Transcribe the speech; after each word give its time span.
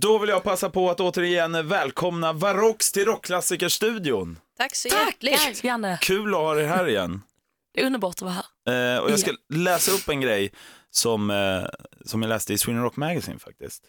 Då 0.00 0.18
vill 0.18 0.30
jag 0.30 0.42
passa 0.42 0.70
på 0.70 0.90
att 0.90 1.00
återigen 1.00 1.68
välkomna 1.68 2.32
Varox 2.32 2.92
till 2.92 3.04
Rockklassikerstudion. 3.04 4.38
Tack 4.56 4.74
så 4.74 4.88
hjärtligt. 4.88 5.64
Janne, 5.64 5.98
Kul 6.00 6.34
att 6.34 6.40
ha 6.40 6.60
er 6.60 6.66
här 6.66 6.88
igen. 6.88 7.22
det 7.74 7.80
är 7.80 7.86
underbart 7.86 8.14
att 8.14 8.22
vara 8.22 8.32
här. 8.66 8.96
Eh, 8.96 9.02
och 9.02 9.10
jag 9.10 9.18
ska 9.18 9.30
läsa 9.54 9.92
upp 9.92 10.08
en 10.08 10.20
grej 10.20 10.52
som, 10.90 11.30
eh, 11.30 11.64
som 12.04 12.22
jag 12.22 12.28
läste 12.28 12.52
i 12.52 12.58
Sweden 12.58 12.82
Rock 12.82 12.96
Magazine 12.96 13.38
faktiskt. 13.38 13.82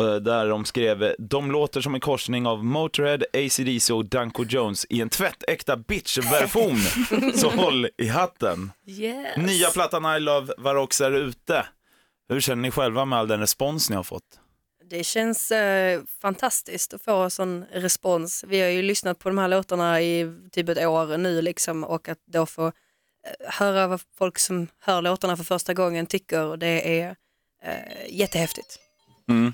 Eh, 0.00 0.14
där 0.14 0.48
de 0.48 0.64
skrev, 0.64 1.14
de 1.18 1.50
låter 1.50 1.80
som 1.80 1.94
en 1.94 2.00
korsning 2.00 2.46
av 2.46 2.64
Motörhead, 2.64 3.24
AC/DC 3.32 3.92
och 3.92 4.04
Danko 4.04 4.44
Jones 4.44 4.86
i 4.88 5.00
en 5.00 5.08
tvättäkta 5.08 5.76
bitch-version. 5.76 6.76
Så 7.34 7.50
håll 7.50 7.88
i 7.96 8.08
hatten. 8.08 8.72
Yes. 8.86 9.36
Nya 9.36 9.70
plattan 9.70 10.16
I 10.16 10.20
Love 10.20 10.54
Varox 10.58 11.00
är 11.00 11.12
ute. 11.12 11.66
Hur 12.28 12.40
känner 12.40 12.62
ni 12.62 12.70
själva 12.70 13.04
med 13.04 13.18
all 13.18 13.28
den 13.28 13.40
respons 13.40 13.90
ni 13.90 13.96
har 13.96 14.02
fått? 14.02 14.40
Det 14.96 15.04
känns 15.04 15.50
eh, 15.50 16.02
fantastiskt 16.20 16.94
att 16.94 17.02
få 17.02 17.30
sån 17.30 17.64
respons. 17.72 18.44
Vi 18.48 18.60
har 18.60 18.68
ju 18.68 18.82
lyssnat 18.82 19.18
på 19.18 19.28
de 19.28 19.38
här 19.38 19.48
låtarna 19.48 20.00
i 20.00 20.32
typ 20.52 20.68
ett 20.68 20.78
år 20.78 21.18
nu 21.18 21.42
liksom 21.42 21.84
och 21.84 22.08
att 22.08 22.18
då 22.26 22.46
få 22.46 22.66
eh, 22.66 22.72
höra 23.40 23.86
vad 23.86 24.00
folk 24.18 24.38
som 24.38 24.68
hör 24.80 25.02
låtarna 25.02 25.36
för 25.36 25.44
första 25.44 25.74
gången 25.74 26.06
tycker 26.06 26.44
och 26.44 26.58
det 26.58 27.00
är 27.00 27.16
eh, 27.62 28.06
jättehäftigt. 28.08 28.78
Mm. 29.28 29.52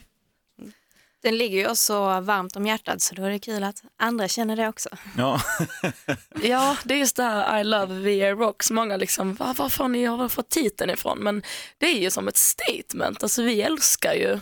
Den 1.22 1.38
ligger 1.38 1.58
ju 1.58 1.66
oss 1.66 1.80
så 1.80 2.20
varmt 2.20 2.56
om 2.56 2.66
hjärtat 2.66 3.02
så 3.02 3.14
då 3.14 3.22
är 3.22 3.30
det 3.30 3.38
kul 3.38 3.64
att 3.64 3.82
andra 3.98 4.28
känner 4.28 4.56
det 4.56 4.68
också. 4.68 4.88
Ja. 5.16 5.40
Ja, 6.42 6.76
det 6.84 6.94
är 6.94 6.98
just 6.98 7.16
det 7.16 7.22
här 7.22 7.60
I 7.60 7.64
love 7.64 7.94
VA 7.94 8.30
Rocks. 8.30 8.70
Många 8.70 8.96
liksom, 8.96 9.34
var, 9.34 9.54
var 9.54 9.68
får 9.68 9.88
ni 9.88 10.04
har 10.04 10.28
fått 10.28 10.48
titeln 10.48 10.90
ifrån? 10.90 11.18
Men 11.18 11.42
det 11.78 11.86
är 11.86 11.98
ju 11.98 12.10
som 12.10 12.28
ett 12.28 12.36
statement. 12.36 13.22
Alltså 13.22 13.42
vi 13.42 13.62
älskar 13.62 14.14
ju 14.14 14.38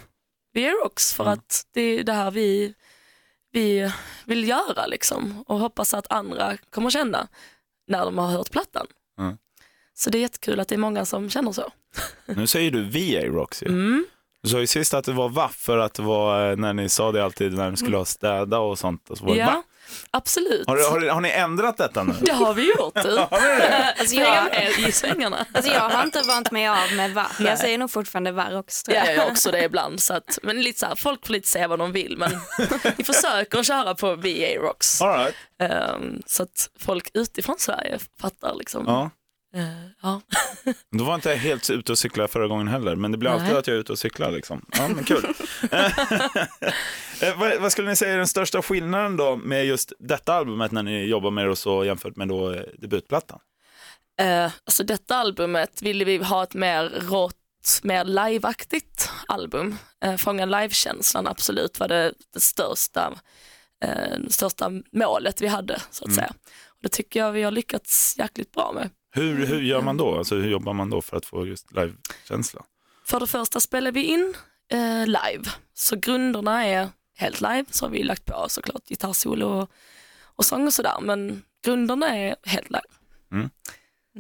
VA 0.59 0.71
Rocks 0.85 1.15
för 1.15 1.27
att 1.27 1.67
det 1.73 1.81
är 1.81 2.05
det 2.05 2.13
här 2.13 2.31
vi, 2.31 2.75
vi 3.53 3.93
vill 4.25 4.49
göra 4.49 4.87
liksom. 4.87 5.45
Och 5.47 5.59
hoppas 5.59 5.95
att 5.95 6.13
andra 6.13 6.57
kommer 6.71 6.91
känna 6.91 7.29
när 7.87 8.05
de 8.05 8.19
har 8.19 8.27
hört 8.27 8.51
plattan. 8.51 8.87
Mm. 9.19 9.37
Så 9.95 10.11
det 10.11 10.19
är 10.19 10.21
jättekul 10.21 10.61
att 10.61 10.69
det 10.69 10.75
är 10.75 10.79
många 10.79 11.05
som 11.05 11.31
känner 11.31 11.53
så. 11.53 11.73
Nu 12.27 12.47
säger 12.47 12.71
du 12.71 12.83
VA 12.85 13.27
Rocks 13.27 13.63
ju. 13.63 13.67
Mm. 13.67 14.07
Du 14.43 14.49
sa 14.49 14.61
ju 14.61 14.67
sist 14.67 14.95
att 14.95 15.05
det 15.05 15.13
var 15.13 15.29
vaff 15.29 15.57
för 15.57 15.79
att 15.79 15.95
det 15.95 16.03
var 16.03 16.51
eh, 16.51 16.57
när 16.57 16.73
ni 16.73 16.89
sa 16.89 17.13
det 17.13 17.25
alltid 17.25 17.53
när 17.53 17.71
ni 17.71 17.77
skulle 17.77 17.97
ha 17.97 18.05
städa 18.05 18.59
och 18.59 18.79
sånt. 18.79 19.11
Och 19.11 19.19
så 19.19 19.25
var 19.25 19.35
det 19.35 19.41
Ja, 19.41 19.47
va? 19.47 19.63
Absolut. 20.11 20.67
Har, 20.67 20.91
har, 20.91 21.09
har 21.09 21.21
ni 21.21 21.31
ändrat 21.31 21.77
detta 21.77 22.03
nu? 22.03 22.15
Det 22.21 22.33
har 22.33 22.55
vi 22.55 22.69
gjort. 22.69 22.99
Alltså 23.99 24.15
jag, 24.15 24.49
i 24.89 24.93
svängarna. 24.93 25.47
alltså 25.55 25.73
jag 25.73 25.81
har 25.81 26.03
inte 26.03 26.23
vant 26.23 26.51
mig 26.51 26.69
av 26.69 26.93
med 26.97 27.15
var. 27.15 27.27
Nej. 27.39 27.49
Jag 27.49 27.59
säger 27.59 27.79
nog 27.79 27.91
fortfarande 27.91 28.33
var 28.33 28.59
också. 28.59 28.91
Ja, 28.91 28.95
jag. 28.97 29.07
jag 29.07 29.17
gör 29.17 29.31
också 29.31 29.51
det 29.51 29.65
ibland. 29.65 30.01
Så 30.01 30.15
att, 30.15 30.39
men 30.43 30.63
lite 30.63 30.79
så 30.79 30.87
här, 30.87 30.95
folk 30.95 31.27
får 31.27 31.33
lite 31.33 31.49
säga 31.49 31.69
vad 31.69 31.79
de 31.79 31.93
vill, 31.93 32.17
men 32.19 32.31
vi 32.97 33.05
försöker 33.05 33.63
köra 33.63 33.95
på 33.95 34.15
VA 34.15 34.55
Rocks. 34.61 35.03
All 35.03 35.19
right. 35.19 35.35
Ehm, 35.63 36.23
så 36.27 36.43
att 36.43 36.71
folk 36.79 37.11
utifrån 37.15 37.57
Sverige 37.59 37.99
fattar 38.21 38.55
liksom. 38.55 38.85
ja. 38.87 39.11
Eh, 39.55 39.63
ja. 40.03 40.21
Då 40.99 41.05
var 41.05 41.15
inte 41.15 41.29
jag 41.31 41.37
helt 41.37 41.71
ute 41.71 41.93
och 41.93 41.99
cykla 41.99 42.29
förra 42.29 42.47
gången 42.47 42.69
heller, 42.69 42.97
men 42.97 43.13
det 43.13 43.19
blir 43.19 43.31
alltid 43.31 43.49
Nej. 43.49 43.57
att 43.57 43.67
jag 43.67 43.77
är 43.77 43.81
ute 43.81 43.93
och 43.93 43.99
cyklar. 43.99 44.31
Liksom. 44.31 44.65
Ja, 44.73 44.89
men 44.89 45.05
kul. 45.05 45.35
Eh, 45.71 47.39
vad, 47.39 47.61
vad 47.61 47.73
skulle 47.73 47.89
ni 47.89 47.97
säga 47.97 48.13
är 48.13 48.19
den 48.19 48.29
största 48.29 48.63
skillnaden 48.63 49.17
då 49.17 49.37
med 49.37 49.67
just 49.67 49.93
detta 49.99 50.35
albumet 50.35 50.73
när 50.73 50.83
ni 50.83 51.05
jobbar 51.05 51.31
med 51.31 51.45
det 51.45 51.51
och 51.51 51.59
så 51.59 51.85
jämfört 51.85 52.17
med 52.17 52.29
då 52.29 52.53
eh, 52.53 52.63
debutplattan? 52.79 53.39
Eh, 54.21 54.53
alltså 54.65 54.85
detta 54.85 55.17
albumet 55.17 55.83
ville 55.83 56.05
vi 56.05 56.17
ha 56.17 56.43
ett 56.43 56.55
mer 56.55 56.85
rått, 56.89 57.35
mer 57.83 58.05
liveaktigt 58.05 59.11
album. 59.27 59.77
Uh, 60.05 60.17
fånga 60.17 60.47
livekänslan 60.47 61.27
absolut 61.27 61.81
var 61.81 61.89
det, 61.89 62.13
det 62.35 62.41
största, 62.41 63.15
eh, 63.85 64.19
största 64.29 64.71
målet 64.93 65.43
vi 65.43 65.47
hade 65.47 65.81
så 65.91 66.05
att 66.05 66.15
säga. 66.15 66.33
Och 66.67 66.83
det 66.83 66.89
tycker 66.89 67.21
jag 67.21 67.33
vi 67.33 67.43
har 67.43 67.51
lyckats 67.51 68.15
jäkligt 68.19 68.53
bra 68.53 68.73
med. 68.75 68.91
Hur, 69.11 69.47
hur 69.47 69.61
gör 69.61 69.81
man 69.81 69.97
då? 69.97 70.19
Alltså, 70.19 70.35
hur 70.35 70.51
jobbar 70.51 70.73
man 70.73 70.91
då 70.91 71.03
för 71.03 71.17
att 71.17 71.27
få 71.27 71.47
just 71.47 71.73
live-känsla? 71.73 72.65
För 73.05 73.21
det 73.21 73.27
första 73.27 73.61
spelar 73.61 73.93
vi 73.93 74.03
in 74.03 74.35
eh, 74.73 75.07
live, 75.07 75.51
så 75.75 75.97
grunderna 75.97 76.67
är 76.67 76.89
helt 77.17 77.41
live, 77.41 77.65
så 77.71 77.85
har 77.85 77.91
vi 77.91 78.03
lagt 78.03 78.25
på 78.25 78.47
såklart 78.49 78.89
gitarrsolo 78.89 79.47
och, 79.47 79.71
och 80.23 80.45
sång 80.45 80.67
och 80.67 80.73
sådär, 80.73 80.99
men 81.01 81.43
grunderna 81.65 82.17
är 82.17 82.37
helt 82.43 82.71
live. 82.71 82.83
Mm. 83.33 83.51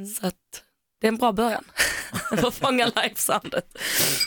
Så 0.07 0.27
att 0.27 0.63
det 1.01 1.07
är 1.07 1.09
en 1.09 1.17
bra 1.17 1.33
början 1.33 1.65
för 2.29 2.47
att 2.49 2.55
fånga 2.55 2.87
livesoundet. 2.87 3.79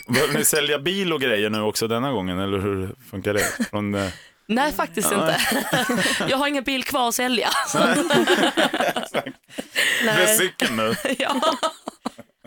Behöver 0.08 0.34
ni 0.34 0.44
sälja 0.44 0.78
bil 0.78 1.12
och 1.12 1.20
grejer 1.20 1.50
nu 1.50 1.60
också 1.60 1.88
denna 1.88 2.12
gången, 2.12 2.38
eller 2.38 2.58
hur 2.58 2.94
funkar 3.10 3.34
det? 3.34 3.66
Från, 3.70 3.94
eh, 3.94 4.12
Nej, 4.46 4.72
faktiskt 4.72 5.12
inte. 5.12 5.40
Jag 6.28 6.36
har 6.36 6.46
ingen 6.48 6.64
bil 6.64 6.84
kvar 6.84 7.08
att 7.08 7.14
sälja. 7.14 7.48
med 10.04 10.28
cykeln 10.38 10.76
nu? 10.76 10.94
ja. 11.18 11.40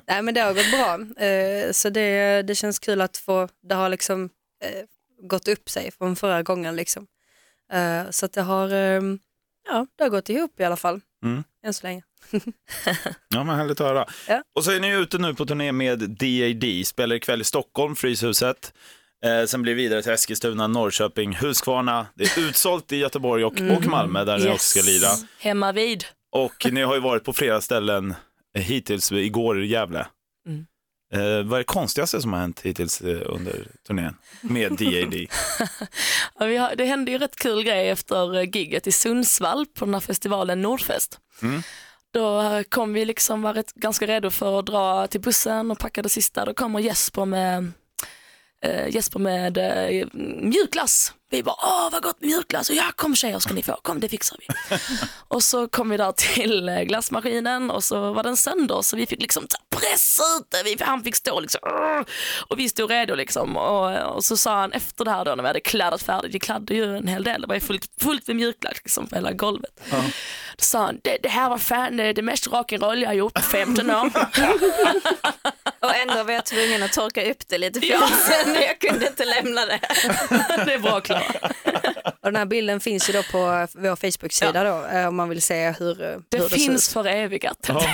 Nej 0.08 0.22
men 0.22 0.34
det 0.34 0.42
har 0.42 0.54
gått 0.54 0.72
bra 0.72 1.00
eh, 1.26 1.72
så 1.72 1.90
det, 1.90 2.42
det 2.42 2.56
känns 2.56 2.80
kul 2.80 3.02
att 3.02 3.18
få, 3.18 3.50
det 3.70 3.76
har 3.76 3.90
liksom 3.90 4.30
eh, 4.64 4.84
gått 5.28 5.48
upp 5.48 5.70
sig 5.70 5.92
från 5.92 6.16
förra 6.16 6.44
gången 6.44 6.76
liksom. 6.76 7.08
Eh, 7.74 8.10
så 8.10 8.26
att 8.26 8.34
det 8.34 8.42
har, 8.42 8.74
eh, 8.74 9.02
ja 9.68 9.88
det 9.98 10.04
har 10.04 10.10
gått 10.10 10.30
ihop 10.30 10.60
i 10.60 10.64
alla 10.64 10.78
fall, 10.78 11.02
Mm. 11.24 11.44
än 11.66 11.74
så 11.74 11.88
länge. 11.88 12.04
Ja, 13.30 13.44
men 13.44 13.56
härligt 13.56 13.82
att 13.82 13.88
höra. 13.88 14.06
Ja. 14.28 14.44
Och 14.56 14.64
så 14.64 14.72
är 14.72 14.80
ni 14.80 14.90
ute 14.90 15.18
nu 15.18 15.34
på 15.34 15.46
turné 15.46 15.72
med 15.72 16.00
DAD, 16.00 16.86
spelar 16.88 17.16
ikväll 17.16 17.42
i 17.42 17.44
Stockholm, 17.44 17.96
Fryshuset. 17.96 18.74
Eh, 19.26 19.46
sen 19.46 19.62
blir 19.62 19.76
det 19.76 19.82
vidare 19.82 20.02
till 20.02 20.12
Eskilstuna, 20.12 20.68
Norrköping, 20.68 21.36
Huskvarna. 21.36 22.08
Det 22.16 22.24
är 22.24 22.40
utsålt 22.40 22.92
i 22.92 22.98
Göteborg 22.98 23.46
och, 23.46 23.62
och 23.78 23.86
Malmö 23.86 24.24
där 24.24 24.40
ni 24.40 24.50
också 24.50 24.80
ska 24.80 24.82
lira. 24.82 25.08
Hemma 25.40 25.72
vid. 25.72 26.06
Och 26.32 26.68
ni 26.72 26.82
har 26.82 26.96
ju 26.96 27.02
varit 27.02 27.24
på 27.24 27.34
flera 27.34 27.62
ställen 27.62 28.16
hittills, 28.54 29.12
igår 29.12 29.64
i 29.64 29.68
Gävle. 29.68 30.08
Mm. 30.48 30.66
Eh, 31.14 31.46
vad 31.46 31.54
är 31.54 31.58
det 31.58 31.64
konstigaste 31.64 32.22
som 32.22 32.34
har 32.34 32.40
hänt 32.40 32.62
hittills 32.64 33.02
eh, 33.02 33.22
under 33.26 33.68
turnén 33.88 34.18
med 34.42 34.72
DAD? 34.72 35.16
Ja, 36.40 36.76
det 36.76 36.86
hände 36.86 37.12
ju 37.12 37.18
rätt 37.18 37.36
kul 37.36 37.64
grej 37.64 37.90
efter 37.90 38.36
eh, 38.36 38.44
gigget 38.44 38.88
i 38.88 38.92
Sundsvall 38.92 39.66
på 39.66 39.86
den 39.86 39.94
här 39.94 40.02
festivalen 40.02 40.62
Nordfest. 40.62 41.20
Mm. 41.42 41.62
Då 42.14 42.64
kom 42.70 42.94
vi 42.94 43.06
liksom, 43.06 43.42
var 43.42 43.54
rätt, 43.54 43.74
ganska 43.74 44.08
redo 44.08 44.30
för 44.30 44.60
att 44.60 44.66
dra 44.66 45.08
till 45.08 45.22
bussen 45.22 45.72
och 45.72 45.80
packa 45.80 46.02
det 46.02 46.10
sista. 46.10 46.46
Då 46.46 46.54
kommer 46.54 46.80
Jesper 46.80 47.26
med, 47.26 47.72
eh, 48.62 48.88
Jesper 48.96 49.20
med 49.20 49.58
eh, 49.58 50.08
mjukglass. 50.14 51.14
Vi 51.30 51.44
bara, 51.44 51.56
åh 51.64 51.90
vad 51.92 52.04
gott 52.04 52.22
med 52.22 52.28
mjukglass. 52.28 52.70
Och 52.70 52.76
ja, 52.76 52.92
kom 52.96 53.16
tjejer 53.16 53.40
ska 53.40 53.54
ni 53.54 53.64
få, 53.64 53.80
kom 53.82 54.00
det 54.00 54.10
fixar 54.10 54.38
vi. 54.40 54.48
och 55.28 55.44
så 55.44 55.68
kom 55.68 55.90
vi 55.90 55.98
där 55.98 56.12
till 56.12 56.70
eh, 56.70 56.82
glassmaskinen 56.82 57.72
och 57.72 57.84
så 57.84 58.14
var 58.14 58.24
den 58.24 58.38
sönder 58.38 58.82
så 58.82 58.96
vi 58.96 59.06
fick 59.06 59.22
liksom 59.22 59.48
pressa 59.70 60.24
ut 60.38 60.48
det. 60.52 60.64
Vi, 60.64 60.78
han 60.84 61.04
fick 61.04 61.16
stå 61.16 61.40
liksom, 61.40 61.62
och 62.50 62.60
vi 62.60 62.70
stod 62.70 62.92
redo 62.92 63.16
liksom. 63.16 63.58
Och, 63.58 64.16
och 64.16 64.24
så 64.26 64.38
sa 64.38 64.56
han 64.60 64.72
efter 64.72 65.06
det 65.06 65.12
här 65.12 65.26
då 65.26 65.36
när 65.36 65.44
vi 65.44 65.48
hade 65.48 65.60
kladdat 65.60 66.02
färdigt, 66.02 66.36
vi 66.36 66.40
kladdade 66.40 66.74
ju 66.76 66.98
en 66.98 67.08
hel 67.08 67.24
del, 67.24 67.42
det 67.42 67.48
var 67.48 67.56
ju 67.56 67.62
fullt, 67.62 67.90
fullt 68.02 68.28
med 68.28 68.36
mjukglass 68.36 68.78
liksom 68.84 69.08
på 69.08 69.16
hela 69.16 69.32
golvet. 69.32 69.72
Då 70.58 70.64
sa 70.64 70.86
han, 70.86 71.00
det, 71.04 71.18
det 71.24 71.30
här 71.30 71.50
var 71.50 71.58
fan 71.58 71.98
det, 71.98 72.14
det 72.14 72.22
mest 72.22 72.48
rock'n'roll 72.48 73.02
jag 73.02 73.10
har 73.10 73.14
gjort 73.14 73.34
på 73.34 73.42
15 73.42 73.90
år. 73.90 74.12
Och 75.80 75.96
ändå 75.96 76.24
var 76.24 76.34
jag 76.34 76.46
tvungen 76.46 76.84
att 76.84 76.94
torka 76.94 77.32
upp 77.32 77.48
det 77.48 77.58
lite 77.58 77.80
för 77.82 77.88
Ja. 77.88 78.08
sen. 78.28 78.54
Jag 78.54 78.80
kunde 78.80 79.08
inte 79.08 79.26
lämna 79.26 79.66
det. 79.66 79.80
det 80.66 80.74
är 80.74 80.80
bra 80.80 81.02
Klara. 81.20 81.52
Och 82.26 82.32
den 82.32 82.36
här 82.36 82.46
bilden 82.46 82.80
finns 82.80 83.10
ju 83.10 83.14
då 83.14 83.24
på 83.24 83.68
vår 83.74 83.96
Facebook-sida 83.96 84.64
då 84.64 84.98
eh, 84.98 85.08
om 85.08 85.16
man 85.16 85.30
vill 85.30 85.42
se 85.42 85.72
hur, 85.80 86.02
eh, 86.04 86.08
Det 86.30 86.38
hur 86.38 86.44
det 86.50 86.56
finns 86.56 86.86
ser 86.86 87.00
ut. 87.00 87.06
för 87.06 87.10
evigat. 87.12 87.66
Ja, 87.68 87.86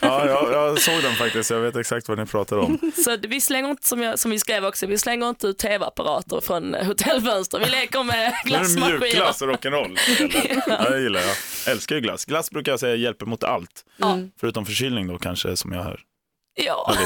ja 0.00 0.26
jag, 0.26 0.52
jag 0.52 0.80
såg 0.80 1.02
den 1.02 1.12
faktiskt, 1.14 1.50
jag 1.50 1.60
vet 1.60 1.76
exakt 1.76 2.08
vad 2.08 2.18
ni 2.18 2.26
pratar 2.26 2.56
om. 2.56 2.92
Så 3.04 3.16
vi 3.22 3.40
slänger 3.40 3.70
inte, 3.70 3.86
som, 3.88 4.02
jag, 4.02 4.18
som 4.18 4.30
vi 4.30 4.38
skrev 4.38 4.64
också, 4.64 4.86
vi 4.86 4.98
slänger 4.98 5.28
inte 5.28 5.46
ut 5.46 5.58
tv-apparater 5.58 6.40
från 6.40 6.74
hotellfönster. 6.74 7.58
Vi 7.58 7.70
leker 7.70 8.02
med 8.02 8.16
är 8.26 8.30
det 8.30 8.48
glassmaskiner. 8.50 8.98
mjukglass 9.00 9.42
och 9.42 9.48
rock'n'roll. 9.48 9.98
Ja, 10.66 10.90
det 10.90 11.00
gillar 11.00 11.20
jag. 11.20 11.36
Älskar 11.72 11.94
ju 11.96 12.00
glass. 12.00 12.24
Glass 12.24 12.50
brukar 12.50 12.72
jag 12.72 12.80
säga 12.80 12.94
hjälper 12.94 13.26
mot 13.26 13.44
allt. 13.44 13.84
Ja. 13.96 14.18
Förutom 14.40 14.66
förkylning 14.66 15.06
då 15.06 15.18
kanske 15.18 15.56
som 15.56 15.72
jag 15.72 15.82
hör. 15.82 16.00
Ja, 16.54 16.94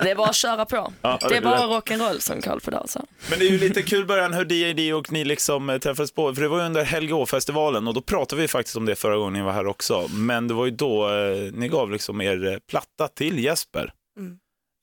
det 0.00 0.10
är 0.10 0.14
bara 0.14 0.28
att 0.28 0.34
köra 0.34 0.64
på. 0.64 0.92
Ja, 1.02 1.18
Det 1.28 1.36
är 1.36 1.40
bara 1.40 1.60
rock'n'roll 1.66 2.18
som 2.18 2.40
Carl 2.42 2.60
får 2.60 2.74
alltså. 2.74 3.06
Men 3.30 3.38
det 3.38 3.44
är 3.44 3.50
ju 3.50 3.58
lite 3.58 3.82
kul 3.82 4.06
början 4.06 4.34
hur 4.34 4.44
D.A.D. 4.44 4.92
och 4.92 5.12
ni 5.12 5.24
liksom 5.24 5.70
eh, 5.70 5.78
träffades 5.78 6.12
på, 6.12 6.34
för 6.34 6.42
det 6.42 6.48
var 6.48 6.58
ju 6.58 6.64
under 6.64 6.84
Helge 6.84 7.14
Å-festivalen 7.14 7.88
och 7.88 7.94
då 7.94 8.00
pratade 8.00 8.42
vi 8.42 8.48
faktiskt 8.48 8.76
om 8.76 8.86
det 8.86 8.94
förra 8.94 9.16
gången 9.16 9.32
ni 9.32 9.42
var 9.42 9.52
här 9.52 9.66
också. 9.66 10.08
Men 10.10 10.48
det 10.48 10.54
var 10.54 10.64
ju 10.64 10.70
då 10.70 11.08
eh, 11.08 11.52
ni 11.52 11.68
gav 11.68 11.90
liksom 11.90 12.20
er 12.20 12.46
eh, 12.46 12.58
platta 12.70 13.08
till 13.08 13.38
Jesper. 13.38 13.92
Mm. 14.18 14.38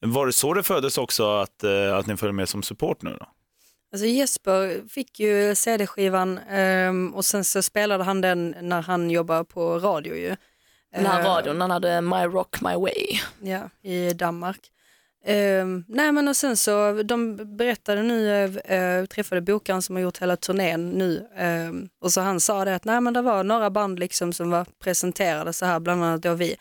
Var 0.06 0.26
det 0.26 0.34
så 0.34 0.54
det 0.54 0.64
föddes 0.64 0.98
också 0.98 1.32
att, 1.32 1.64
eh, 1.64 1.96
att 1.96 2.08
ni 2.08 2.18
följde 2.18 2.34
med 2.34 2.50
som 2.50 2.64
support 2.64 3.02
nu 3.02 3.18
då? 3.20 3.26
Alltså 3.92 4.06
Jesper 4.08 4.90
fick 4.90 5.20
ju 5.20 5.56
CD-skivan 5.56 6.38
ehm, 6.38 7.14
och 7.16 7.26
sen 7.26 7.44
så 7.44 7.62
spelade 7.62 8.04
han 8.04 8.22
den 8.22 8.56
när 8.62 8.82
han 8.82 9.10
jobbade 9.10 9.46
på 9.46 9.80
radio 9.80 10.16
ju. 10.16 10.36
Den 10.96 11.06
här 11.06 11.20
Eh, 11.20 11.26
radion, 11.26 11.62
han 11.62 11.72
hade 11.72 12.02
My 12.02 12.24
Rock 12.24 12.62
My 12.62 12.74
Way. 12.74 13.20
Ja, 13.42 13.70
i 13.82 14.14
Danmark. 14.14 14.60
Ehm, 15.26 15.84
nej 15.88 16.12
men 16.12 16.28
och 16.28 16.36
sen 16.36 16.58
så, 16.58 17.04
de 17.04 17.36
berättade 17.58 18.04
nu, 18.04 18.46
uh, 18.46 19.06
träffade 19.06 19.42
bokaren 19.42 19.82
som 19.82 19.96
har 19.96 20.04
gjort 20.04 20.22
hela 20.22 20.36
turnén 20.36 20.90
nu 20.90 21.28
ehm, 21.38 21.90
och 22.02 22.12
så 22.12 22.22
han 22.22 22.40
sa 22.40 22.66
det 22.66 22.76
att 22.76 22.86
nej 22.86 23.02
men 23.02 23.14
det 23.14 23.22
var 23.22 23.44
några 23.44 23.70
band 23.70 24.00
liksom 24.00 24.34
som 24.34 24.50
var 24.50 24.66
presenterade 24.84 25.54
så 25.54 25.66
här, 25.66 25.80
bland 25.80 26.04
annat 26.04 26.22
då 26.22 26.34
vi. 26.34 26.56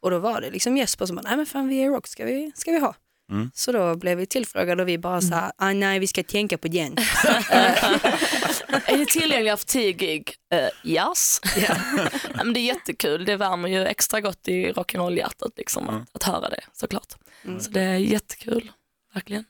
Och 0.00 0.10
då 0.10 0.18
var 0.18 0.40
det 0.40 0.50
liksom 0.50 0.76
Jesper 0.76 1.06
som 1.06 1.16
bara, 1.16 1.22
nej 1.22 1.36
men 1.36 1.46
fan 1.46 1.68
vi 1.68 1.82
är 1.82 1.90
rock, 1.90 2.06
ska 2.06 2.24
vi, 2.24 2.52
ska 2.54 2.72
vi 2.72 2.78
ha? 2.78 2.94
Mm. 3.32 3.50
Så 3.54 3.72
då 3.72 3.96
blev 3.96 4.18
vi 4.18 4.26
tillfrågade 4.26 4.82
och 4.82 4.88
vi 4.88 4.98
bara 4.98 5.20
så 5.20 5.34
här, 5.34 5.52
ah, 5.56 5.72
nej 5.72 5.98
vi 5.98 6.06
ska 6.06 6.22
tänka 6.22 6.58
på 6.58 6.68
den. 6.68 6.96
Är 8.86 8.96
ni 8.96 9.06
tillgängliga 9.06 9.56
för 9.56 9.66
10 9.66 9.92
gig? 9.92 10.34
Uh, 10.54 10.90
yes. 10.92 11.40
Ja, 11.68 11.76
men 12.34 12.52
det 12.52 12.60
är 12.60 12.64
jättekul, 12.64 13.24
det 13.24 13.36
värmer 13.36 13.68
ju 13.68 13.84
extra 13.84 14.20
gott 14.20 14.48
i 14.48 14.72
rock'n'roll-hjärtat 14.72 15.50
liksom, 15.56 15.88
Mm. 15.88 16.00
att, 16.02 16.08
att 16.12 16.22
höra 16.22 16.48
det 16.48 16.60
såklart. 16.72 17.14
Mm. 17.44 17.60
Så 17.60 17.70
det 17.70 17.80
är 17.80 17.96
jättekul, 17.96 18.72
verkligen. 19.14 19.44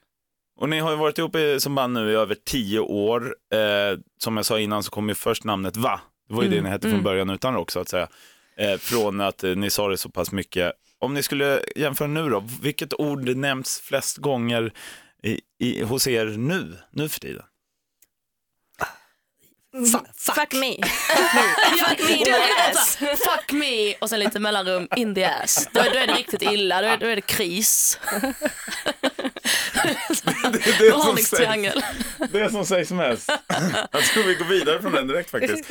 Och 0.56 0.68
ni 0.68 0.78
har 0.78 0.90
ju 0.90 0.96
varit 0.96 1.18
ihop 1.18 1.36
i, 1.36 1.60
som 1.60 1.74
band 1.74 1.92
nu 1.92 2.10
i 2.10 2.14
över 2.14 2.36
tio 2.44 2.78
år. 2.80 3.36
Eh, 3.54 3.98
som 4.18 4.36
jag 4.36 4.46
sa 4.46 4.58
innan 4.60 4.82
så 4.82 4.90
kom 4.90 5.08
ju 5.08 5.14
först 5.14 5.44
namnet 5.44 5.76
Va. 5.76 6.00
Det 6.28 6.34
var 6.34 6.42
ju 6.42 6.48
det 6.48 6.60
ni 6.60 6.68
hette 6.68 6.82
från 6.82 6.90
Mm. 6.92 7.04
början 7.04 7.30
utan 7.30 7.54
rock 7.54 7.70
så 7.70 7.80
att 7.80 7.88
säga. 7.88 8.08
Eh, 8.56 8.76
från 8.78 9.20
att 9.20 9.44
eh, 9.44 9.50
ni 9.56 9.70
sa 9.70 9.88
det 9.88 9.96
så 9.96 10.08
pass 10.08 10.32
mycket. 10.32 10.72
Om 10.98 11.14
ni 11.14 11.22
skulle 11.22 11.60
jämföra 11.76 12.08
nu 12.08 12.28
då, 12.30 12.44
vilket 12.62 12.94
ord 13.00 13.36
nämns 13.36 13.80
flest 13.80 14.16
gånger 14.16 14.72
i, 15.22 15.40
i, 15.58 15.82
hos 15.82 16.06
er 16.06 16.26
nu, 16.26 16.76
nu 16.90 17.08
för 17.08 17.20
tiden? 17.20 17.42
Fuck. 19.74 20.06
Fuck 20.16 20.52
me. 20.52 20.76
Fuck 21.88 22.08
me 22.08 22.14
in 22.16 22.24
the 22.24 22.34
ass. 22.70 22.96
Fuck 22.96 23.52
me 23.52 23.94
och 23.94 24.10
sen 24.10 24.20
lite 24.20 24.40
mellanrum 24.40 24.88
in 24.96 25.14
the 25.14 25.24
ass. 25.24 25.68
Då, 25.72 25.80
då 25.82 25.98
är 25.98 26.06
det 26.06 26.12
riktigt 26.14 26.42
illa, 26.42 26.82
då 26.82 26.88
är, 26.88 26.96
då 26.96 27.06
är 27.06 27.16
det 27.16 27.22
kris. 27.22 27.98
Det 28.12 28.26
är 30.68 30.78
det 30.78 30.92
som 31.02 31.16
sägs, 31.16 31.74
det 32.32 32.50
som 32.50 32.66
sägs 32.66 32.90
mest. 32.90 33.30
Jag 33.92 34.02
tror 34.02 34.24
vi 34.24 34.34
går 34.34 34.44
vidare 34.44 34.82
från 34.82 34.92
den 34.92 35.06
direkt 35.06 35.30
faktiskt. 35.30 35.64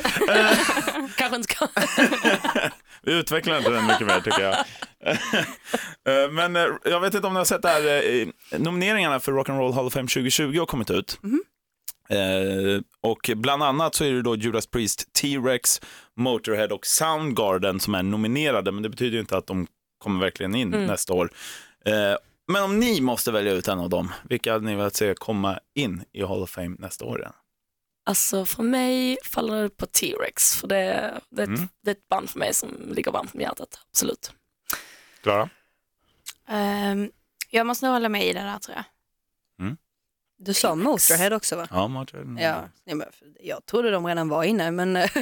Kanske 1.16 1.36
inte 1.36 1.54
ska. 1.54 1.68
Vi 3.02 3.12
utvecklar 3.12 3.58
inte 3.58 3.70
den 3.70 3.86
mycket 3.86 4.06
mer 4.06 4.20
tycker 4.20 4.42
jag. 4.42 4.54
Eh, 6.08 6.30
Men 6.30 6.56
eh, 6.56 6.66
jag 6.84 7.00
vet 7.00 7.14
inte 7.14 7.26
om 7.26 7.32
ni 7.32 7.38
har 7.40 7.44
sett 7.44 7.62
det 7.62 7.68
här, 7.68 8.02
eh, 8.20 8.26
nomineringarna 8.58 9.20
för 9.20 9.32
Rock'n'Roll 9.32 9.72
Hall 9.74 9.86
of 9.86 9.92
Fame 9.92 10.08
2020 10.08 10.58
har 10.58 10.66
kommit 10.66 10.90
ut. 10.90 11.18
Eh, 12.08 12.80
och 13.00 13.30
bland 13.36 13.62
annat 13.62 13.94
så 13.94 14.04
är 14.04 14.12
det 14.12 14.22
då 14.22 14.36
Judas 14.36 14.66
Priest, 14.66 15.12
T-Rex, 15.12 15.80
Motorhead 16.16 16.66
och 16.74 16.86
Soundgarden 16.86 17.80
som 17.80 17.94
är 17.94 18.02
nominerade, 18.02 18.72
men 18.72 18.82
det 18.82 18.88
betyder 18.88 19.12
ju 19.12 19.20
inte 19.20 19.36
att 19.36 19.46
de 19.46 19.66
kommer 19.98 20.20
verkligen 20.20 20.54
in 20.54 20.70
nästa 20.70 21.12
år. 21.14 21.30
Eh, 21.84 22.16
men 22.48 22.62
om 22.62 22.80
ni 22.80 23.00
måste 23.00 23.32
välja 23.32 23.52
ut 23.52 23.68
en 23.68 23.78
av 23.78 23.88
dem, 23.88 24.12
vilka 24.28 24.52
hade 24.52 24.64
ni 24.64 24.74
velat 24.74 24.94
se 24.96 25.14
komma 25.14 25.58
in 25.74 26.04
i 26.12 26.22
Hall 26.22 26.42
of 26.42 26.50
Fame 26.50 26.76
nästa 26.78 27.04
år? 27.04 27.30
Alltså 28.06 28.46
för 28.46 28.62
mig 28.62 29.18
faller 29.24 29.62
det 29.62 29.68
på 29.70 29.86
T-Rex, 29.86 30.56
för 30.56 30.68
det, 30.68 31.20
det, 31.30 31.42
är 31.42 31.44
ett, 31.44 31.48
Mm. 31.58 31.68
det 31.84 31.90
är 31.90 31.94
ett 31.94 32.08
band 32.08 32.30
för 32.30 32.38
mig 32.38 32.54
som 32.54 32.68
ligger 32.94 33.10
varmt 33.12 33.34
om 33.34 33.40
hjärtat, 33.40 33.78
absolut. 33.90 34.32
Klara? 35.22 35.48
Ehm, 36.48 37.10
jag 37.50 37.66
måste 37.66 37.86
nog 37.86 37.92
hålla 37.92 38.08
med 38.08 38.26
i 38.26 38.32
det 38.32 38.40
där 38.40 38.58
tror 38.58 38.76
jag. 38.76 38.84
Du 40.38 40.54
sa 40.54 40.74
Motorhead 40.74 41.36
också 41.36 41.56
va? 41.56 41.66
Ja, 41.70 41.88
Motorhead. 41.88 42.36
Ja, 42.40 42.54
nej, 42.86 42.96
men 42.96 43.06
jag 43.40 43.66
trodde 43.66 43.90
de 43.90 44.06
redan 44.06 44.28
var 44.28 44.44
inne 44.44 44.70
men 44.70 45.08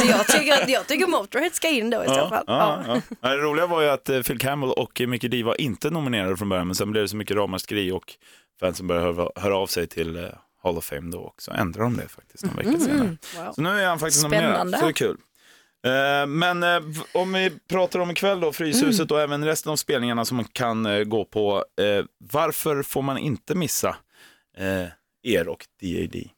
så 0.00 0.06
jag, 0.08 0.26
tycker, 0.26 0.68
jag 0.68 0.86
tycker 0.86 1.06
Motorhead 1.06 1.50
ska 1.52 1.68
in 1.68 1.90
då 1.90 2.04
i 2.04 2.06
så 2.06 2.28
fall. 2.28 2.44
Ja, 2.46 2.82
ja. 2.86 3.00
Ja, 3.20 3.28
Det 3.28 3.36
roliga 3.36 3.66
var 3.66 3.82
ju 3.82 3.88
att 3.88 4.08
eh, 4.08 4.22
Phil 4.22 4.38
Campbell 4.38 4.70
och 4.70 5.00
eh, 5.00 5.06
Mickey 5.06 5.28
D 5.28 5.42
var 5.42 5.60
inte 5.60 5.90
nominerade 5.90 6.36
från 6.36 6.48
början, 6.48 6.66
men 6.66 6.74
sen 6.76 6.90
blev 6.90 7.04
det 7.04 7.08
så 7.08 7.16
mycket 7.16 7.36
ramaskri 7.36 7.90
och 7.92 8.14
fansen 8.60 8.86
började 8.86 9.06
höra, 9.14 9.30
höra 9.36 9.56
av 9.56 9.66
sig 9.66 9.86
till 9.86 10.16
eh, 10.16 10.22
Hall 10.62 10.78
of 10.78 10.84
Fame 10.84 11.10
då 11.12 11.24
också. 11.24 11.50
Ändrade 11.50 11.84
de 11.84 11.96
det 11.96 12.08
faktiskt 12.08 12.44
någon 12.44 12.56
vecka 12.56 12.78
senare. 12.80 13.16
Wow. 13.36 13.52
Så 13.52 13.60
nu 13.62 13.68
är 13.80 13.86
han 13.86 13.98
faktiskt 13.98 14.22
nominerad, 14.22 14.52
Spännande. 14.54 14.78
så 14.78 14.84
det 14.84 14.90
är 14.90 14.92
kul. 14.92 15.16
Eh, 15.86 16.26
Men 16.26 16.62
eh, 16.62 16.80
om 17.14 17.32
vi 17.32 17.52
pratar 17.68 17.98
om 18.00 18.10
ikväll 18.10 18.40
då, 18.40 18.52
Fryshuset 18.52 19.10
och 19.10 19.20
även 19.20 19.44
resten 19.44 19.72
av 19.72 19.76
spelningarna 19.76 20.24
som 20.24 20.36
man 20.36 20.46
kan 20.52 20.86
eh, 20.86 21.04
gå 21.04 21.24
på. 21.24 21.64
eh, 21.80 22.04
Varför 22.18 22.82
får 22.82 23.02
man 23.02 23.18
inte 23.18 23.54
missa 23.54 23.88
eh, 23.88 23.94
er 25.22 25.48
och 25.48 25.66
DAD? 25.82 26.30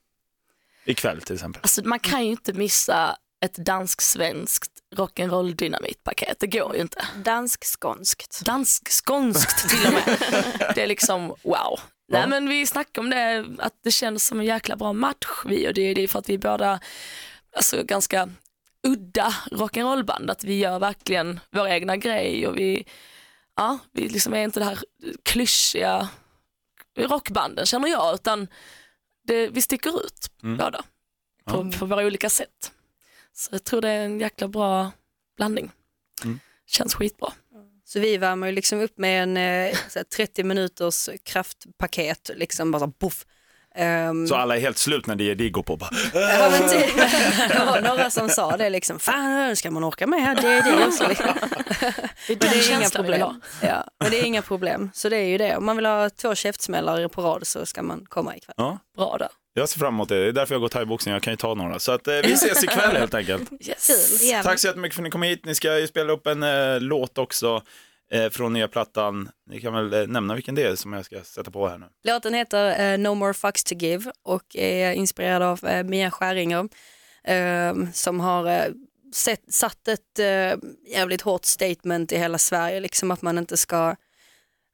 Ikväll 0.85 1.21
till 1.21 1.35
exempel. 1.35 1.63
Alltså 1.63 1.85
man 1.85 1.99
kan 1.99 2.25
ju 2.25 2.31
inte 2.31 2.53
missa 2.53 3.17
ett 3.41 3.55
dansk-svenskt 3.55 4.73
rock'n'roll 4.95 5.55
dynamitpaket, 5.55 6.41
det 6.41 6.47
går 6.47 6.77
ju 6.77 6.83
inte. 6.83 7.07
Dansk-skånskt. 7.25 8.45
Dansk-skånskt 8.45 9.69
till 9.69 9.87
och 9.87 9.93
med. 9.93 10.19
Det 10.75 10.83
är 10.83 10.87
liksom 10.87 11.29
wow. 11.29 11.81
Nej 12.09 12.29
men 12.29 12.49
vi 12.49 12.67
snackade 12.67 13.01
om 13.01 13.11
det, 13.11 13.47
att 13.59 13.75
det 13.85 13.91
känns 13.91 14.27
som 14.27 14.41
en 14.41 14.47
jäkla 14.47 14.77
bra 14.77 14.93
match 14.93 15.27
vi 15.45 15.69
och 15.69 15.75
det 15.75 15.83
är 15.83 15.95
det 15.95 16.03
är 16.03 16.09
för 16.09 16.19
att 16.19 16.29
vi 16.29 16.35
är 16.35 16.39
båda 16.39 16.81
alltså, 17.57 17.83
ganska 17.85 18.29
udda 18.83 19.35
rock'n'roll-band, 19.51 20.31
att 20.31 20.45
vi 20.45 20.59
gör 20.59 20.79
verkligen 20.79 21.41
vår 21.51 21.69
egna 21.69 21.97
grej 21.97 22.47
och 22.47 22.59
vi, 22.59 22.87
ja, 23.57 23.79
vi 23.93 24.09
liksom 24.09 24.35
är 24.35 24.45
inte 24.45 24.61
det 24.61 24.67
här 24.67 24.79
klyschiga 25.23 26.09
rockbanden 27.07 27.67
känner 27.67 27.89
jag, 27.89 28.15
utan 28.15 28.49
det, 29.25 29.49
vi 29.49 29.63
sticker 29.63 30.05
ut 30.07 30.31
Mm. 30.43 30.57
båda 30.57 30.85
på, 31.45 31.73
på 31.79 31.87
våra 31.87 32.07
olika 32.07 32.31
sätt. 32.31 32.73
Så 33.33 33.49
jag 33.53 33.65
tror 33.65 33.81
det 33.81 33.89
är 33.89 34.05
en 34.05 34.21
jäkla 34.21 34.49
bra 34.49 34.91
blandning. 35.37 35.71
Mm. 36.25 36.41
Känns 36.67 36.95
skitbra. 36.95 37.33
Så 37.85 38.01
vi 38.01 38.17
värmer 38.17 38.47
ju 38.47 38.53
liksom 38.53 38.81
upp 38.81 38.99
med 38.99 39.23
en 39.23 39.37
eh, 39.37 39.77
så 39.89 39.99
här 39.99 40.05
30 40.05 40.45
minuters 40.45 41.09
kraftpaket, 41.23 42.31
liksom 42.35 42.71
bara 42.71 42.81
så 42.81 42.91
poff. 42.91 43.27
Ehm, 43.79 44.27
Så 44.27 44.35
alla 44.35 44.57
är 44.57 44.61
helt 44.61 44.79
slut 44.79 45.07
när 45.07 45.15
DAD 45.15 45.53
går 45.53 45.63
på. 45.63 45.77
Bara, 45.77 45.91
ja, 46.15 46.51
men 46.51 46.69
typ, 46.71 46.97
det 47.49 47.65
var 47.67 47.81
några 47.81 48.11
som 48.11 48.29
sa 48.29 48.57
det 48.57 48.71
liksom, 48.71 48.99
fan 48.99 49.57
ska 49.57 49.71
man 49.71 49.85
orka 49.85 50.07
med 50.07 50.37
det 50.43 50.49
är 50.49 50.63
det 50.63 50.87
också. 50.87 51.09
Liksom. 51.09 51.27
Det 52.27 52.33
är 52.33 52.39
Men 52.39 52.39
det 52.39 52.59
är 52.59 52.77
inga 52.79 52.89
problem. 52.91 53.41
Ja, 53.63 53.85
men 54.01 54.11
det 54.11 54.19
är 54.21 54.25
inga 54.25 54.43
problem. 54.43 54.91
Så 54.95 55.09
det 55.09 55.17
är 55.17 55.25
ju 55.29 55.39
det. 55.39 55.57
Om 55.57 55.65
man 55.67 55.77
vill 55.77 55.87
ha 55.87 56.11
två 56.11 56.35
käftsmällar 56.35 57.09
på 57.09 57.23
rad 57.23 57.47
så 57.47 57.67
ska 57.67 57.83
man 57.83 58.05
komma 58.09 58.37
ikväll. 58.37 58.55
ja. 58.57 58.79
Bra 58.97 59.17
där. 59.19 59.29
Jag 59.55 59.69
ser 59.69 59.79
fram 59.79 59.95
emot 59.95 60.09
det. 60.09 60.23
Det 60.23 60.29
är 60.29 60.33
därför 60.33 60.55
jag 60.55 60.61
går 60.61 60.69
thaiboxning. 60.69 61.13
Jag 61.13 61.23
kan 61.23 61.33
ju 61.33 61.37
ta 61.37 61.55
några. 61.55 61.79
Så 61.79 61.93
att, 61.93 62.09
eh, 62.09 62.15
vi 62.15 62.33
ses 62.33 62.65
ikväll 62.65 62.97
helt 62.97 63.15
enkelt. 63.15 63.51
Yes. 63.61 64.21
Tack 64.45 64.59
så 64.59 64.67
jättemycket 64.67 64.95
för 64.97 65.03
att 65.03 65.05
ni 65.05 65.11
kom 65.11 65.23
hit. 65.23 65.45
Ni 65.45 65.55
ska 65.55 65.79
ju 65.79 65.87
spela 65.87 66.13
upp 66.13 66.27
en 66.27 66.43
eh, 66.43 66.81
låt 66.81 67.19
också 67.19 67.63
eh, 68.13 68.31
från 68.31 68.53
nya 68.53 68.69
plattan. 68.69 69.31
Ni 69.47 69.61
kan 69.61 69.73
väl 69.75 69.95
eh, 69.95 70.07
nämna 70.07 70.35
vilken 70.35 70.55
det 70.55 70.63
är 70.63 70.77
som 70.77 70.93
jag 70.93 71.05
ska 71.05 71.23
sätta 71.23 71.51
på 71.51 71.69
här 71.69 71.79
nu. 71.79 71.87
Låten 72.05 72.35
heter 72.35 72.93
eh, 72.93 72.99
No 72.99 73.15
More 73.15 73.35
Fucks 73.35 73.65
To 73.65 73.75
Give 73.75 74.13
och 74.23 74.57
är 74.57 74.93
inspirerad 74.93 75.43
av 75.43 75.65
eh, 75.65 75.85
Mia 75.85 76.11
Skäringer 76.11 76.69
eh, 77.25 77.75
som 77.93 78.21
har 78.21 78.47
eh, 78.47 78.65
sett, 79.15 79.53
satt 79.55 79.89
ett 79.89 80.19
eh, 80.19 80.59
jävligt 80.93 81.21
hårt 81.23 81.45
statement 81.45 82.13
i 82.13 82.17
hela 82.19 82.39
Sverige, 82.39 82.81
liksom 82.81 83.11
att 83.11 83.23
man 83.23 83.39
inte 83.39 83.57
ska 83.57 83.97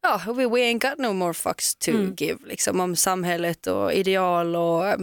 Ja, 0.02 0.20
we, 0.26 0.46
we 0.46 0.58
ain't 0.60 0.90
got 0.90 0.98
no 0.98 1.12
more 1.12 1.34
fucks 1.34 1.76
to 1.76 1.90
Mm. 1.90 2.14
give, 2.18 2.38
liksom 2.46 2.80
om 2.80 2.96
samhället 2.96 3.66
och 3.66 3.92
ideal 3.92 4.56
och 4.56 4.86
eh, 4.86 4.96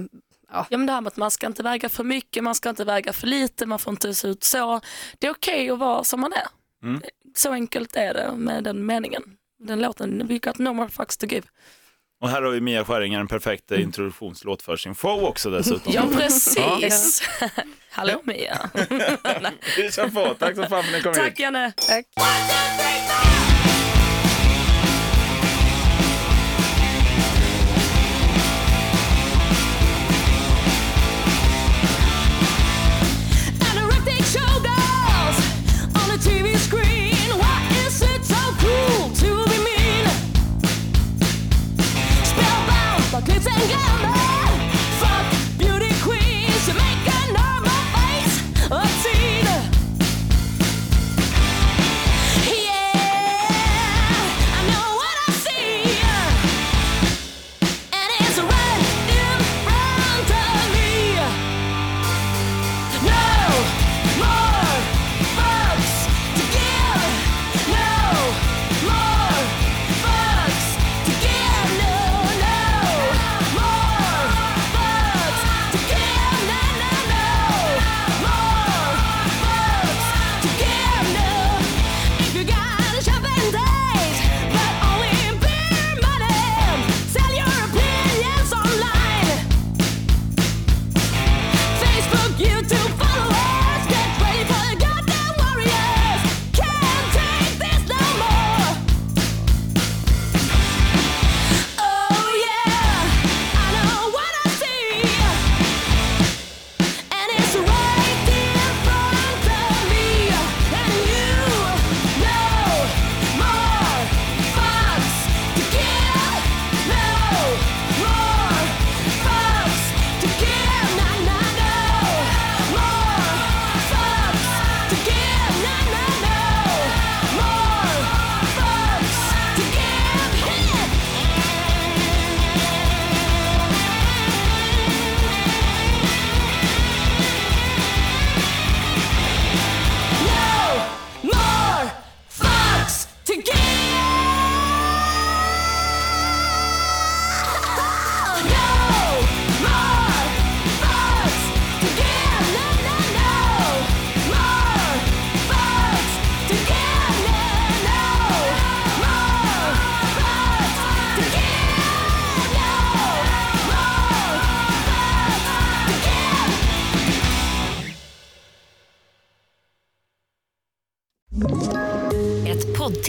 Ja, 0.54 0.66
men 0.70 0.86
det 0.86 0.94
här 0.94 1.02
med 1.02 1.08
att 1.08 1.18
man 1.18 1.32
ska 1.32 1.48
inte 1.48 1.64
väga 1.64 1.90
för 1.90 2.04
mycket, 2.04 2.44
man 2.44 2.56
ska 2.56 2.70
inte 2.70 2.84
väga 2.84 3.14
för 3.14 3.28
lite, 3.28 3.66
man 3.66 3.80
får 3.80 3.92
inte 3.92 4.14
se 4.14 4.28
ut 4.28 4.44
så. 4.44 4.82
Det 5.20 5.28
är 5.28 5.32
okej 5.32 5.70
att 5.70 5.80
vara 5.80 6.04
som 6.04 6.22
man 6.22 6.34
är. 6.34 6.48
Mm. 6.88 7.02
Så 7.36 7.52
enkelt 7.54 7.96
är 7.96 8.14
det 8.14 8.32
med 8.36 8.64
den 8.64 8.86
meningen. 8.86 9.24
Den 9.60 9.80
låten, 9.82 10.28
we 10.28 10.38
got 10.38 10.58
no 10.60 10.74
more 10.74 10.90
fucks 10.90 11.18
to 11.18 11.26
give. 11.28 11.48
Och 12.22 12.30
här 12.30 12.42
har 12.42 12.52
vi 12.52 12.62
Mia 12.62 12.86
Skäringer, 12.86 13.20
en 13.20 13.28
perfekt 13.28 13.72
eh, 13.72 13.82
introduktionslåt 13.82 14.62
för 14.62 14.78
sin 14.78 14.96
show 14.96 15.24
också 15.24 15.50
dessutom. 15.50 15.94
Ja, 15.94 16.04
precis. 16.14 17.24
Hallå 17.92 18.22
Mia. 18.24 18.70
Vi 19.78 19.92
kör 19.92 20.10
på. 20.10 20.34
Tack 20.40 20.56
så 20.56 20.62
fan 20.64 20.70
för 20.70 20.80
att 20.80 20.92
ni 20.92 21.02
kom 21.02 21.14
hit. 21.14 21.24
Tack 21.24 21.40
Janne. 21.40 21.72
tack. 21.88 22.06